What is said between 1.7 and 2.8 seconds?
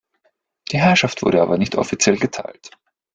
offiziell geteilt.